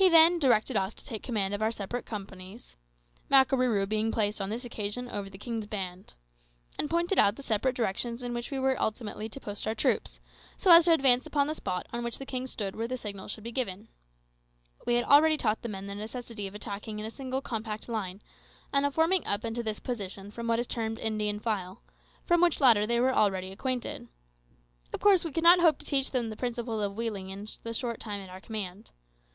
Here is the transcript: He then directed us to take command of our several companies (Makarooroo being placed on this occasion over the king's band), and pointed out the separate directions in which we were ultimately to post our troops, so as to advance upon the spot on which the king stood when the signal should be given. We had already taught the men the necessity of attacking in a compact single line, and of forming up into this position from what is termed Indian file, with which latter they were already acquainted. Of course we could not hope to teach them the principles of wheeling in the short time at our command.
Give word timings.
He 0.00 0.08
then 0.08 0.38
directed 0.38 0.76
us 0.76 0.94
to 0.94 1.04
take 1.04 1.24
command 1.24 1.54
of 1.54 1.60
our 1.60 1.72
several 1.72 2.02
companies 2.04 2.76
(Makarooroo 3.28 3.88
being 3.88 4.12
placed 4.12 4.40
on 4.40 4.48
this 4.48 4.64
occasion 4.64 5.08
over 5.10 5.28
the 5.28 5.36
king's 5.38 5.66
band), 5.66 6.14
and 6.78 6.88
pointed 6.88 7.18
out 7.18 7.34
the 7.34 7.42
separate 7.42 7.74
directions 7.74 8.22
in 8.22 8.32
which 8.32 8.52
we 8.52 8.60
were 8.60 8.80
ultimately 8.80 9.28
to 9.28 9.40
post 9.40 9.66
our 9.66 9.74
troops, 9.74 10.20
so 10.56 10.70
as 10.70 10.84
to 10.84 10.92
advance 10.92 11.26
upon 11.26 11.48
the 11.48 11.54
spot 11.56 11.88
on 11.92 12.04
which 12.04 12.18
the 12.18 12.24
king 12.26 12.46
stood 12.46 12.76
when 12.76 12.86
the 12.86 12.96
signal 12.96 13.26
should 13.26 13.42
be 13.42 13.50
given. 13.50 13.88
We 14.86 14.94
had 14.94 15.04
already 15.04 15.36
taught 15.36 15.62
the 15.62 15.68
men 15.68 15.88
the 15.88 15.96
necessity 15.96 16.46
of 16.46 16.54
attacking 16.54 17.00
in 17.00 17.04
a 17.04 17.40
compact 17.42 17.84
single 17.86 17.98
line, 17.98 18.22
and 18.72 18.86
of 18.86 18.94
forming 18.94 19.26
up 19.26 19.44
into 19.44 19.64
this 19.64 19.80
position 19.80 20.30
from 20.30 20.46
what 20.46 20.60
is 20.60 20.68
termed 20.68 21.00
Indian 21.00 21.40
file, 21.40 21.82
with 22.30 22.40
which 22.40 22.60
latter 22.60 22.86
they 22.86 23.00
were 23.00 23.12
already 23.12 23.50
acquainted. 23.50 24.06
Of 24.92 25.00
course 25.00 25.24
we 25.24 25.32
could 25.32 25.42
not 25.44 25.58
hope 25.58 25.76
to 25.80 25.84
teach 25.84 26.12
them 26.12 26.30
the 26.30 26.36
principles 26.36 26.84
of 26.84 26.96
wheeling 26.96 27.30
in 27.30 27.48
the 27.64 27.74
short 27.74 27.98
time 27.98 28.20
at 28.20 28.30
our 28.30 28.40
command. 28.40 28.92